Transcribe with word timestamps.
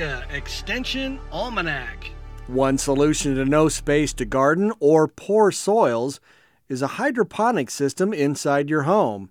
Extension 0.00 1.20
Almanac. 1.30 2.10
One 2.46 2.78
solution 2.78 3.34
to 3.34 3.44
no 3.44 3.68
space 3.68 4.14
to 4.14 4.24
garden 4.24 4.72
or 4.80 5.06
poor 5.06 5.52
soils 5.52 6.20
is 6.70 6.80
a 6.80 6.96
hydroponic 6.96 7.70
system 7.70 8.14
inside 8.14 8.70
your 8.70 8.84
home. 8.84 9.30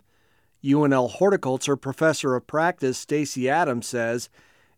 UNL 0.63 1.09
horticulture 1.09 1.75
professor 1.75 2.35
of 2.35 2.45
practice 2.45 2.99
Stacy 2.99 3.49
Adams 3.49 3.87
says 3.87 4.29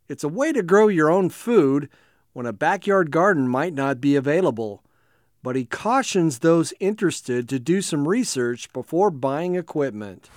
it's 0.07 0.23
a 0.23 0.29
way 0.29 0.53
to 0.53 0.63
grow 0.63 0.87
your 0.87 1.09
own 1.09 1.29
food 1.29 1.89
when 2.31 2.45
a 2.45 2.53
backyard 2.53 3.11
garden 3.11 3.47
might 3.47 3.73
not 3.73 3.99
be 3.99 4.15
available. 4.15 4.83
But 5.43 5.57
he 5.57 5.65
cautions 5.65 6.39
those 6.39 6.73
interested 6.79 7.49
to 7.49 7.59
do 7.59 7.81
some 7.81 8.07
research 8.07 8.71
before 8.71 9.11
buying 9.11 9.55
equipment. 9.55 10.29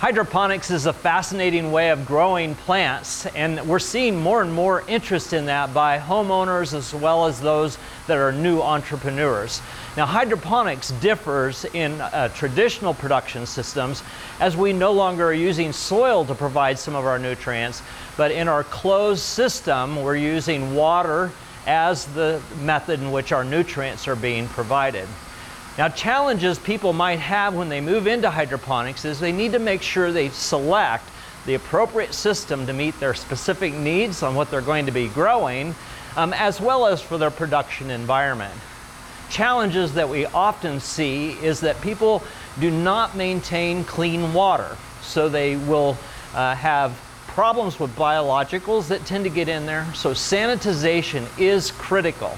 Hydroponics 0.00 0.70
is 0.70 0.86
a 0.86 0.94
fascinating 0.94 1.72
way 1.72 1.90
of 1.90 2.06
growing 2.06 2.54
plants, 2.54 3.26
and 3.26 3.60
we're 3.68 3.78
seeing 3.78 4.16
more 4.16 4.40
and 4.40 4.50
more 4.50 4.82
interest 4.88 5.34
in 5.34 5.44
that 5.44 5.74
by 5.74 5.98
homeowners 5.98 6.72
as 6.72 6.94
well 6.94 7.26
as 7.26 7.38
those 7.38 7.76
that 8.06 8.16
are 8.16 8.32
new 8.32 8.62
entrepreneurs. 8.62 9.60
Now, 9.98 10.06
hydroponics 10.06 10.92
differs 11.02 11.66
in 11.66 12.00
uh, 12.00 12.28
traditional 12.28 12.94
production 12.94 13.44
systems 13.44 14.02
as 14.40 14.56
we 14.56 14.72
no 14.72 14.90
longer 14.90 15.26
are 15.26 15.34
using 15.34 15.70
soil 15.70 16.24
to 16.24 16.34
provide 16.34 16.78
some 16.78 16.96
of 16.96 17.04
our 17.04 17.18
nutrients, 17.18 17.82
but 18.16 18.30
in 18.32 18.48
our 18.48 18.64
closed 18.64 19.20
system, 19.20 20.02
we're 20.02 20.16
using 20.16 20.74
water 20.74 21.30
as 21.66 22.06
the 22.14 22.40
method 22.62 23.00
in 23.00 23.12
which 23.12 23.32
our 23.32 23.44
nutrients 23.44 24.08
are 24.08 24.16
being 24.16 24.48
provided. 24.48 25.06
Now, 25.78 25.88
challenges 25.88 26.58
people 26.58 26.92
might 26.92 27.20
have 27.20 27.54
when 27.54 27.68
they 27.68 27.80
move 27.80 28.06
into 28.06 28.28
hydroponics 28.28 29.04
is 29.04 29.20
they 29.20 29.32
need 29.32 29.52
to 29.52 29.58
make 29.58 29.82
sure 29.82 30.12
they 30.12 30.28
select 30.30 31.08
the 31.46 31.54
appropriate 31.54 32.12
system 32.12 32.66
to 32.66 32.72
meet 32.72 32.98
their 33.00 33.14
specific 33.14 33.72
needs 33.72 34.22
on 34.22 34.34
what 34.34 34.50
they're 34.50 34.60
going 34.60 34.86
to 34.86 34.92
be 34.92 35.08
growing, 35.08 35.74
um, 36.16 36.32
as 36.34 36.60
well 36.60 36.86
as 36.86 37.00
for 37.00 37.18
their 37.18 37.30
production 37.30 37.90
environment. 37.90 38.54
Challenges 39.30 39.94
that 39.94 40.08
we 40.08 40.26
often 40.26 40.80
see 40.80 41.30
is 41.42 41.60
that 41.60 41.80
people 41.80 42.22
do 42.58 42.70
not 42.70 43.16
maintain 43.16 43.84
clean 43.84 44.34
water, 44.34 44.76
so 45.02 45.28
they 45.28 45.56
will 45.56 45.96
uh, 46.34 46.54
have 46.56 47.00
problems 47.28 47.78
with 47.78 47.94
biologicals 47.94 48.88
that 48.88 49.06
tend 49.06 49.22
to 49.24 49.30
get 49.30 49.48
in 49.48 49.66
there. 49.66 49.86
So, 49.94 50.10
sanitization 50.10 51.26
is 51.38 51.70
critical. 51.70 52.36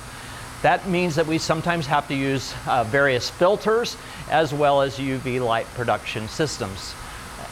That 0.63 0.89
means 0.89 1.17
that 1.17 1.27
we 1.27 1.39
sometimes 1.39 1.87
have 1.89 2.07
to 2.09 2.15
use 2.15 2.55
uh, 2.67 2.85
various 2.85 3.29
filters 3.29 3.97
as 4.31 4.55
well 4.55 4.81
as 4.81 4.97
UV 4.97 5.45
light 5.45 5.67
production 5.75 6.29
systems. 6.29 6.95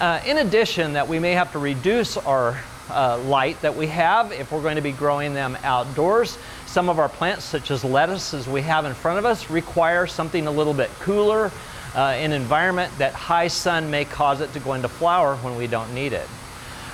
Uh, 0.00 0.20
in 0.25 0.39
addition, 0.39 0.92
that 0.92 1.08
we 1.08 1.19
may 1.19 1.33
have 1.33 1.50
to 1.52 1.58
reduce 1.58 2.17
our 2.17 2.58
uh, 2.89 3.19
light 3.19 3.61
that 3.62 3.77
we 3.77 3.86
have 3.89 4.33
if 4.33 4.52
we're 4.52 4.62
going 4.62 4.77
to 4.77 4.83
be 4.83 4.92
growing 4.92 5.34
them 5.34 5.58
outdoors. 5.62 6.39
Some 6.67 6.89
of 6.89 6.98
our 6.98 7.08
plants, 7.08 7.44
such 7.44 7.70
as 7.70 7.84
lettuce, 7.84 8.33
as 8.33 8.48
we 8.48 8.62
have 8.62 8.84
in 8.84 8.94
front 8.94 9.19
of 9.19 9.24
us, 9.24 9.50
require 9.50 10.06
something 10.06 10.47
a 10.47 10.50
little 10.50 10.74
bit 10.74 10.91
cooler. 11.00 11.50
Uh, 11.95 12.17
environment 12.20 12.97
that 12.98 13.12
high 13.12 13.48
sun 13.48 13.91
may 13.91 14.05
cause 14.05 14.41
it 14.41 14.52
to 14.52 14.61
go 14.61 14.74
into 14.74 14.89
flower 14.89 15.34
when 15.36 15.56
we 15.56 15.67
don't 15.67 15.92
need 15.92 16.12
it. 16.12 16.28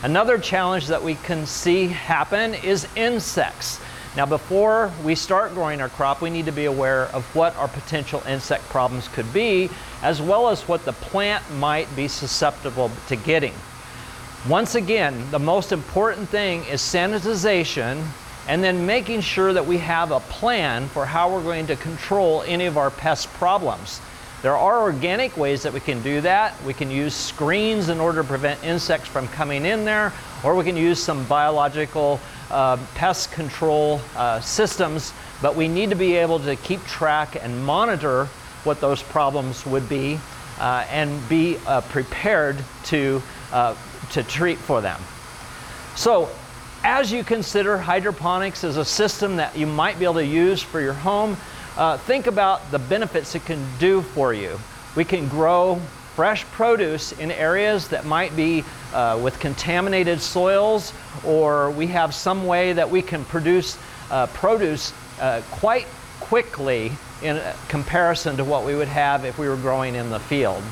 Another 0.03 0.39
challenge 0.39 0.86
that 0.86 1.03
we 1.03 1.17
can 1.17 1.47
see 1.47 1.89
happen 1.89 2.55
is 2.55 2.86
insects. 2.97 3.80
Now, 4.17 4.25
before 4.25 4.91
we 5.05 5.14
start 5.14 5.53
growing 5.53 5.83
our 5.83 5.91
crop, 5.91 6.22
we 6.22 6.31
need 6.31 6.47
to 6.47 6.53
be 6.53 6.64
aware 6.64 7.05
of 7.09 7.22
what 7.34 7.55
our 7.56 7.69
potential 7.69 8.23
insect 8.27 8.64
problems 8.70 9.08
could 9.08 9.31
be, 9.31 9.69
as 10.03 10.23
well 10.23 10.48
as 10.48 10.67
what 10.67 10.86
the 10.86 10.95
plant 10.95 11.45
might 11.56 11.95
be 11.95 12.08
susceptible 12.08 12.91
to 13.08 13.17
getting. 13.17 13.53
Once 14.48 14.75
again, 14.75 15.31
the 15.33 15.39
most 15.39 15.70
important 15.70 16.31
thing 16.31 16.64
is 16.64 16.81
sanitization 16.81 18.03
and 18.48 18.64
then 18.64 18.86
making 18.86 19.20
sure 19.20 19.53
that 19.53 19.67
we 19.67 19.77
have 19.78 20.12
a 20.12 20.20
plan 20.20 20.89
for 20.89 21.05
how 21.05 21.30
we're 21.30 21.42
going 21.42 21.67
to 21.67 21.77
control 21.77 22.42
any 22.46 22.64
of 22.64 22.79
our 22.79 22.91
pest 22.91 23.30
problems. 23.35 24.01
There 24.42 24.57
are 24.57 24.83
organic 24.83 25.36
ways 25.36 25.63
that 25.63 25.73
we 25.73 25.80
can 25.80 26.02
do 26.02 26.20
that. 26.20 26.55
We 26.64 26.74
can 26.74 26.91
use 26.91 27.14
screens 27.14 27.89
in 27.89 28.01
order 28.01 28.23
to 28.23 28.29
prevent 28.29 28.63
insects 28.63 29.08
from 29.08 29.29
coming 29.29 29.64
in 29.64 29.85
there, 29.85 30.13
or 30.45 30.55
we 30.55 30.64
can 30.64 30.77
use 30.77 31.02
some 31.02 31.24
biological 31.24 32.20
uh, 32.51 32.77
pest 32.95 33.33
control 33.33 34.01
uh, 34.14 34.41
systems, 34.41 35.13
but 35.41 35.57
we 35.57 35.69
need 35.69 35.91
to 35.91 35.97
be 35.97 36.17
able 36.17 36.39
to 36.41 36.55
keep 36.57 36.85
track 36.85 37.42
and 37.42 37.64
monitor 37.64 38.27
what 38.64 38.80
those 38.80 39.02
problems 39.02 39.64
would 39.64 39.89
be 39.89 40.20
uh, 40.58 40.86
and 40.91 41.29
be 41.29 41.57
uh, 41.67 41.80
prepared 41.83 42.57
to, 42.85 43.23
uh, 43.53 43.74
to 44.13 44.23
treat 44.23 44.58
for 44.58 44.80
them. 44.80 45.01
So, 45.95 46.29
as 46.85 47.11
you 47.11 47.24
consider 47.24 47.79
hydroponics 47.79 48.63
as 48.63 48.77
a 48.77 48.85
system 48.85 49.36
that 49.36 49.57
you 49.57 49.67
might 49.67 49.98
be 49.98 50.05
able 50.05 50.14
to 50.14 50.24
use 50.24 50.63
for 50.63 50.80
your 50.80 50.92
home, 50.92 51.36
uh, 51.77 51.98
think 51.98 52.27
about 52.27 52.70
the 52.70 52.79
benefits 52.79 53.35
it 53.35 53.45
can 53.45 53.64
do 53.79 54.03
for 54.03 54.33
you. 54.33 54.59
We 54.95 55.05
can 55.05 55.29
grow 55.29 55.81
fresh 56.14 56.45
produce 56.47 57.13
in 57.13 57.31
areas 57.31 57.89
that 57.89 58.07
might 58.07 58.35
be 58.35 58.64
uh, 58.95 59.20
with 59.23 59.39
contaminated 59.39 60.20
soils, 60.20 60.95
or 61.25 61.70
we 61.73 61.86
have 61.89 62.15
some 62.15 62.47
way 62.47 62.73
that 62.73 62.89
we 62.89 63.03
can 63.03 63.25
produce 63.27 63.79
uh, 64.11 64.27
produce 64.29 64.95
uh, 65.20 65.42
quite 65.51 65.86
quickly 66.20 66.92
in 67.23 67.41
comparison 67.69 68.36
to 68.36 68.45
what 68.45 68.65
we 68.65 68.75
would 68.75 68.89
have 68.89 69.25
if 69.25 69.39
we 69.39 69.48
were 69.48 69.57
growing 69.57 69.95
in 69.95 70.11
the 70.11 70.20
field. 70.20 70.63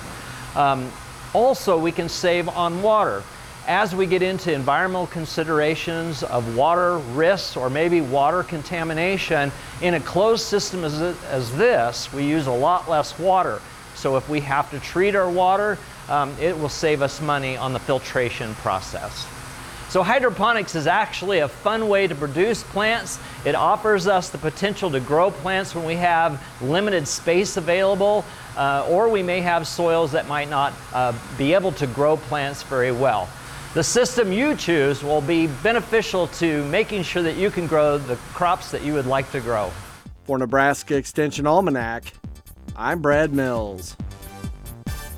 Um, 0.54 0.90
also, 1.34 1.78
we 1.78 1.92
can 1.92 2.08
save 2.08 2.48
on 2.48 2.80
water. 2.82 3.22
As 3.66 3.94
we 3.94 4.04
get 4.04 4.20
into 4.20 4.52
environmental 4.52 5.06
considerations 5.06 6.22
of 6.22 6.54
water 6.54 6.98
risks 6.98 7.56
or 7.56 7.70
maybe 7.70 8.02
water 8.02 8.42
contamination, 8.42 9.50
in 9.80 9.94
a 9.94 10.00
closed 10.00 10.44
system 10.44 10.84
as, 10.84 11.00
as 11.00 11.56
this, 11.56 12.12
we 12.12 12.24
use 12.26 12.46
a 12.46 12.52
lot 12.52 12.90
less 12.90 13.18
water. 13.18 13.62
So 13.94 14.18
if 14.18 14.28
we 14.28 14.40
have 14.40 14.70
to 14.72 14.78
treat 14.80 15.14
our 15.14 15.30
water, 15.30 15.78
um, 16.10 16.36
it 16.38 16.58
will 16.58 16.68
save 16.68 17.00
us 17.00 17.22
money 17.22 17.56
on 17.56 17.72
the 17.72 17.78
filtration 17.78 18.54
process. 18.56 19.26
So 19.88 20.02
hydroponics 20.02 20.74
is 20.74 20.86
actually 20.86 21.38
a 21.38 21.48
fun 21.48 21.88
way 21.88 22.06
to 22.06 22.14
produce 22.14 22.62
plants. 22.64 23.18
It 23.46 23.54
offers 23.54 24.06
us 24.06 24.28
the 24.28 24.38
potential 24.38 24.90
to 24.90 25.00
grow 25.00 25.30
plants 25.30 25.74
when 25.74 25.86
we 25.86 25.94
have 25.94 26.44
limited 26.60 27.08
space 27.08 27.56
available, 27.56 28.26
uh, 28.58 28.86
or 28.90 29.08
we 29.08 29.22
may 29.22 29.40
have 29.40 29.66
soils 29.66 30.12
that 30.12 30.28
might 30.28 30.50
not 30.50 30.74
uh, 30.92 31.14
be 31.38 31.54
able 31.54 31.72
to 31.72 31.86
grow 31.86 32.18
plants 32.18 32.62
very 32.62 32.92
well. 32.92 33.26
The 33.74 33.82
system 33.82 34.32
you 34.32 34.54
choose 34.54 35.02
will 35.02 35.20
be 35.20 35.48
beneficial 35.48 36.28
to 36.28 36.64
making 36.66 37.02
sure 37.02 37.24
that 37.24 37.36
you 37.36 37.50
can 37.50 37.66
grow 37.66 37.98
the 37.98 38.14
crops 38.32 38.70
that 38.70 38.84
you 38.84 38.94
would 38.94 39.06
like 39.06 39.28
to 39.32 39.40
grow. 39.40 39.72
For 40.26 40.38
Nebraska 40.38 40.94
Extension 40.94 41.44
Almanac, 41.44 42.04
I'm 42.76 43.02
Brad 43.02 43.32
Mills. 43.32 43.96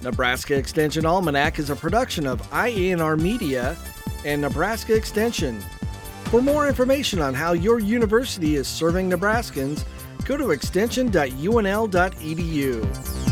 Nebraska 0.02 0.56
Extension 0.56 1.04
Almanac 1.04 1.58
is 1.58 1.68
a 1.68 1.76
production 1.76 2.26
of 2.26 2.40
IANR 2.50 3.20
Media 3.20 3.76
and 4.24 4.40
Nebraska 4.40 4.96
Extension. 4.96 5.60
For 6.30 6.40
more 6.40 6.66
information 6.66 7.20
on 7.20 7.34
how 7.34 7.52
your 7.52 7.78
university 7.78 8.56
is 8.56 8.66
serving 8.66 9.10
Nebraskans, 9.10 9.84
go 10.24 10.38
to 10.38 10.52
extension.unl.edu. 10.52 13.25